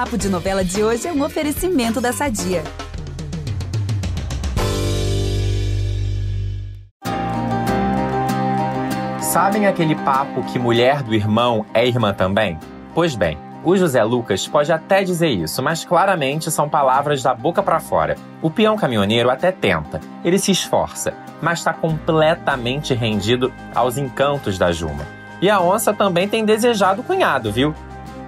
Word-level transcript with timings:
Papo 0.00 0.16
de 0.16 0.30
Novela 0.30 0.64
de 0.64 0.82
hoje 0.82 1.06
é 1.06 1.12
um 1.12 1.22
oferecimento 1.22 2.00
da 2.00 2.10
Sadia. 2.10 2.62
Sabem 9.20 9.66
aquele 9.66 9.94
papo 9.96 10.42
que 10.44 10.58
mulher 10.58 11.02
do 11.02 11.14
irmão 11.14 11.66
é 11.74 11.86
irmã 11.86 12.14
também? 12.14 12.58
Pois 12.94 13.14
bem, 13.14 13.36
o 13.62 13.76
José 13.76 14.02
Lucas 14.02 14.48
pode 14.48 14.72
até 14.72 15.04
dizer 15.04 15.28
isso, 15.28 15.62
mas 15.62 15.84
claramente 15.84 16.50
são 16.50 16.66
palavras 16.66 17.22
da 17.22 17.34
boca 17.34 17.62
para 17.62 17.78
fora. 17.78 18.16
O 18.40 18.50
peão 18.50 18.78
caminhoneiro 18.78 19.28
até 19.28 19.52
tenta, 19.52 20.00
ele 20.24 20.38
se 20.38 20.50
esforça, 20.50 21.12
mas 21.42 21.58
está 21.58 21.74
completamente 21.74 22.94
rendido 22.94 23.52
aos 23.74 23.98
encantos 23.98 24.56
da 24.56 24.72
Juma. 24.72 25.06
E 25.42 25.50
a 25.50 25.60
onça 25.60 25.92
também 25.92 26.26
tem 26.26 26.42
desejado 26.42 27.02
o 27.02 27.04
cunhado, 27.04 27.52
viu? 27.52 27.74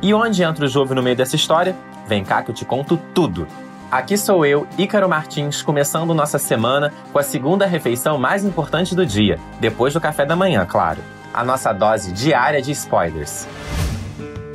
E 0.03 0.13
onde 0.13 0.43
entra 0.43 0.65
o 0.65 0.69
Jove 0.69 0.97
no 0.97 1.03
meio 1.03 1.15
dessa 1.15 1.37
história? 1.37 1.77
Vem 2.09 2.25
cá 2.25 2.43
que 2.43 2.51
eu 2.51 2.55
te 2.55 2.65
conto 2.65 2.99
tudo. 3.15 3.47
Aqui 3.89 4.19
sou 4.19 4.45
eu, 4.45 4.67
Ícaro 4.77 5.09
Martins, 5.09 5.63
começando 5.63 6.13
nossa 6.13 6.41
semana 6.41 6.93
com 7.13 7.21
a 7.21 7.23
segunda 7.23 7.67
refeição 7.67 8.19
mais 8.19 8.45
importante 8.45 8.97
do 8.97 9.07
dia, 9.07 9.39
depois 9.61 9.95
do 9.95 10.01
café 10.01 10.27
da 10.27 10.35
manhã, 10.35 10.67
claro. 10.67 10.99
A 11.33 11.45
nossa 11.45 11.73
dose 11.73 12.11
diária 12.13 12.61
de 12.61 12.73
spoilers. 12.73 13.47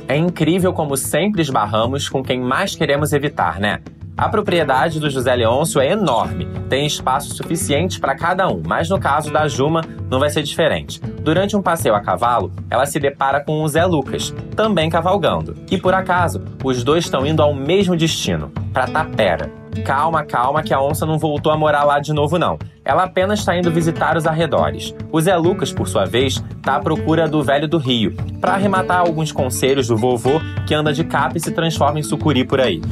É 0.06 0.16
incrível 0.16 0.74
como 0.74 0.98
sempre 0.98 1.40
esbarramos 1.40 2.10
com 2.10 2.22
quem 2.22 2.38
mais 2.40 2.74
queremos 2.74 3.14
evitar, 3.14 3.58
né? 3.58 3.80
A 4.18 4.28
propriedade 4.28 4.98
do 4.98 5.08
José 5.08 5.32
Leôncio 5.32 5.80
é 5.80 5.92
enorme, 5.92 6.48
tem 6.68 6.84
espaço 6.84 7.36
suficiente 7.36 8.00
para 8.00 8.16
cada 8.16 8.48
um, 8.48 8.60
mas 8.66 8.90
no 8.90 8.98
caso 8.98 9.32
da 9.32 9.46
Juma 9.46 9.80
não 10.10 10.18
vai 10.18 10.28
ser 10.28 10.42
diferente. 10.42 11.00
Durante 11.22 11.56
um 11.56 11.62
passeio 11.62 11.94
a 11.94 12.00
cavalo, 12.00 12.52
ela 12.68 12.84
se 12.84 12.98
depara 12.98 13.38
com 13.38 13.62
o 13.62 13.68
Zé 13.68 13.84
Lucas, 13.84 14.34
também 14.56 14.90
cavalgando. 14.90 15.54
E 15.70 15.78
por 15.78 15.94
acaso, 15.94 16.42
os 16.64 16.82
dois 16.82 17.04
estão 17.04 17.24
indo 17.24 17.40
ao 17.40 17.54
mesmo 17.54 17.96
destino, 17.96 18.50
para 18.72 18.88
Tapera. 18.88 19.52
Calma, 19.84 20.24
calma, 20.24 20.64
que 20.64 20.74
a 20.74 20.82
onça 20.82 21.06
não 21.06 21.16
voltou 21.16 21.52
a 21.52 21.56
morar 21.56 21.84
lá 21.84 22.00
de 22.00 22.12
novo, 22.12 22.40
não. 22.40 22.58
Ela 22.84 23.04
apenas 23.04 23.38
está 23.38 23.56
indo 23.56 23.70
visitar 23.70 24.16
os 24.16 24.26
arredores. 24.26 24.92
O 25.12 25.20
Zé 25.20 25.36
Lucas, 25.36 25.72
por 25.72 25.86
sua 25.86 26.04
vez, 26.04 26.42
está 26.56 26.74
à 26.74 26.80
procura 26.80 27.28
do 27.28 27.44
velho 27.44 27.68
do 27.68 27.78
Rio, 27.78 28.16
para 28.40 28.54
arrematar 28.54 28.98
alguns 28.98 29.30
conselhos 29.30 29.86
do 29.86 29.96
vovô 29.96 30.40
que 30.66 30.74
anda 30.74 30.92
de 30.92 31.04
capa 31.04 31.36
e 31.36 31.40
se 31.40 31.52
transforma 31.52 32.00
em 32.00 32.02
sucuri 32.02 32.44
por 32.44 32.60
aí. 32.60 32.82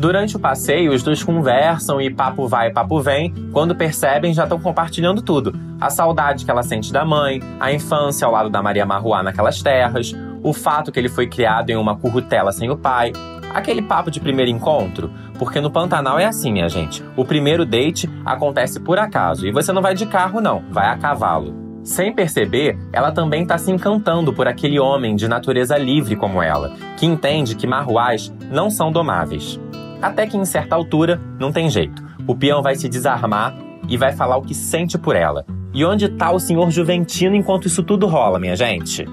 Durante 0.00 0.34
o 0.34 0.40
passeio, 0.40 0.94
os 0.94 1.02
dois 1.02 1.22
conversam 1.22 2.00
e 2.00 2.08
papo 2.08 2.48
vai, 2.48 2.70
papo 2.70 3.02
vem. 3.02 3.34
Quando 3.52 3.74
percebem, 3.74 4.32
já 4.32 4.44
estão 4.44 4.58
compartilhando 4.58 5.20
tudo. 5.20 5.54
A 5.78 5.90
saudade 5.90 6.46
que 6.46 6.50
ela 6.50 6.62
sente 6.62 6.90
da 6.90 7.04
mãe, 7.04 7.42
a 7.60 7.70
infância 7.70 8.24
ao 8.24 8.32
lado 8.32 8.48
da 8.48 8.62
Maria 8.62 8.86
Marruá 8.86 9.22
naquelas 9.22 9.60
terras, 9.60 10.16
o 10.42 10.54
fato 10.54 10.90
que 10.90 10.98
ele 10.98 11.10
foi 11.10 11.26
criado 11.26 11.68
em 11.68 11.76
uma 11.76 11.98
currutela 11.98 12.50
sem 12.50 12.70
o 12.70 12.78
pai, 12.78 13.12
aquele 13.52 13.82
papo 13.82 14.10
de 14.10 14.20
primeiro 14.20 14.50
encontro, 14.50 15.10
porque 15.38 15.60
no 15.60 15.70
Pantanal 15.70 16.18
é 16.18 16.24
assim, 16.24 16.50
minha 16.50 16.70
gente. 16.70 17.04
O 17.14 17.22
primeiro 17.22 17.66
date 17.66 18.08
acontece 18.24 18.80
por 18.80 18.98
acaso 18.98 19.46
e 19.46 19.52
você 19.52 19.70
não 19.70 19.82
vai 19.82 19.92
de 19.92 20.06
carro, 20.06 20.40
não, 20.40 20.62
vai 20.70 20.88
a 20.88 20.96
cavalo. 20.96 21.54
Sem 21.84 22.14
perceber, 22.14 22.78
ela 22.90 23.12
também 23.12 23.42
está 23.42 23.58
se 23.58 23.70
encantando 23.70 24.32
por 24.32 24.48
aquele 24.48 24.80
homem 24.80 25.14
de 25.14 25.28
natureza 25.28 25.76
livre 25.76 26.16
como 26.16 26.42
ela, 26.42 26.72
que 26.96 27.04
entende 27.04 27.54
que 27.54 27.66
marruás 27.66 28.32
não 28.50 28.70
são 28.70 28.90
domáveis. 28.90 29.60
Até 30.00 30.26
que 30.26 30.36
em 30.36 30.44
certa 30.44 30.74
altura, 30.74 31.20
não 31.38 31.52
tem 31.52 31.68
jeito. 31.68 32.02
O 32.26 32.34
peão 32.34 32.62
vai 32.62 32.74
se 32.74 32.88
desarmar 32.88 33.54
e 33.88 33.96
vai 33.96 34.12
falar 34.12 34.36
o 34.36 34.42
que 34.42 34.54
sente 34.54 34.96
por 34.96 35.14
ela. 35.14 35.44
E 35.72 35.84
onde 35.84 36.08
tá 36.08 36.30
o 36.32 36.40
senhor 36.40 36.70
Juventino 36.70 37.36
enquanto 37.36 37.66
isso 37.66 37.82
tudo 37.82 38.06
rola, 38.06 38.38
minha 38.38 38.56
gente? 38.56 39.06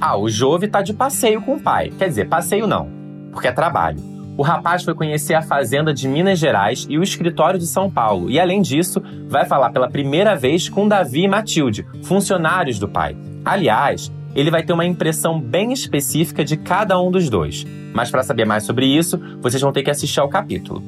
Ah, 0.00 0.16
o 0.16 0.28
Jove 0.28 0.68
tá 0.68 0.80
de 0.80 0.94
passeio 0.94 1.42
com 1.42 1.56
o 1.56 1.60
pai. 1.60 1.92
Quer 1.96 2.08
dizer, 2.08 2.28
passeio 2.28 2.66
não, 2.66 2.88
porque 3.30 3.48
é 3.48 3.52
trabalho. 3.52 3.98
O 4.36 4.42
rapaz 4.42 4.82
foi 4.82 4.94
conhecer 4.94 5.34
a 5.34 5.42
fazenda 5.42 5.92
de 5.92 6.08
Minas 6.08 6.38
Gerais 6.38 6.86
e 6.88 6.96
o 6.96 7.02
escritório 7.02 7.58
de 7.58 7.66
São 7.66 7.90
Paulo, 7.90 8.30
e 8.30 8.40
além 8.40 8.62
disso, 8.62 9.02
vai 9.28 9.44
falar 9.44 9.70
pela 9.70 9.90
primeira 9.90 10.34
vez 10.34 10.66
com 10.66 10.88
Davi 10.88 11.24
e 11.24 11.28
Matilde, 11.28 11.86
funcionários 12.04 12.78
do 12.78 12.88
pai. 12.88 13.14
Aliás, 13.44 14.10
ele 14.34 14.50
vai 14.50 14.62
ter 14.62 14.72
uma 14.72 14.84
impressão 14.84 15.40
bem 15.40 15.72
específica 15.72 16.44
de 16.44 16.56
cada 16.56 17.00
um 17.00 17.10
dos 17.10 17.28
dois. 17.28 17.66
Mas 17.92 18.10
para 18.10 18.22
saber 18.22 18.44
mais 18.44 18.64
sobre 18.64 18.86
isso, 18.86 19.20
vocês 19.40 19.60
vão 19.60 19.72
ter 19.72 19.82
que 19.82 19.90
assistir 19.90 20.20
ao 20.20 20.28
capítulo. 20.28 20.82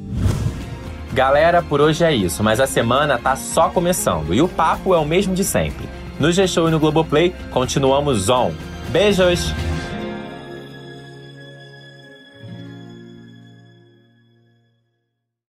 Galera, 1.13 1.61
por 1.61 1.79
hoje 1.79 2.03
é 2.03 2.13
isso, 2.13 2.43
mas 2.43 2.59
a 2.59 2.65
semana 2.65 3.17
tá 3.17 3.35
só 3.35 3.69
começando 3.69 4.33
e 4.33 4.41
o 4.41 4.47
papo 4.47 4.95
é 4.95 4.97
o 4.97 5.05
mesmo 5.05 5.35
de 5.35 5.43
sempre. 5.43 5.87
No 6.19 6.31
G-Show 6.31 6.67
e 6.67 6.71
no 6.71 6.79
Globoplay, 6.79 7.35
continuamos 7.51 8.29
on. 8.29 8.51
Beijos! 8.89 9.72